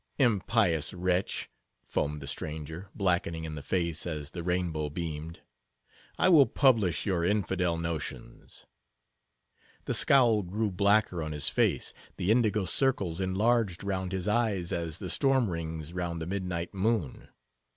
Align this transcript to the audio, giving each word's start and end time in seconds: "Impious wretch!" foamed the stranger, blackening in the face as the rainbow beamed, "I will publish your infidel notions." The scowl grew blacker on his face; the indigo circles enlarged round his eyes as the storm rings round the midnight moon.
"Impious 0.17 0.95
wretch!" 0.95 1.47
foamed 1.85 2.21
the 2.23 2.27
stranger, 2.27 2.89
blackening 2.95 3.43
in 3.43 3.53
the 3.53 3.61
face 3.61 4.07
as 4.07 4.31
the 4.31 4.41
rainbow 4.41 4.89
beamed, 4.89 5.41
"I 6.17 6.27
will 6.27 6.47
publish 6.47 7.05
your 7.05 7.23
infidel 7.23 7.77
notions." 7.77 8.65
The 9.85 9.93
scowl 9.93 10.41
grew 10.41 10.71
blacker 10.71 11.21
on 11.21 11.33
his 11.33 11.49
face; 11.49 11.93
the 12.17 12.31
indigo 12.31 12.65
circles 12.65 13.21
enlarged 13.21 13.83
round 13.83 14.11
his 14.11 14.27
eyes 14.27 14.71
as 14.71 14.97
the 14.97 15.07
storm 15.11 15.51
rings 15.51 15.93
round 15.93 16.19
the 16.19 16.25
midnight 16.25 16.73
moon. 16.73 17.27